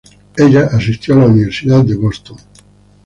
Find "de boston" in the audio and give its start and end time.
1.85-2.37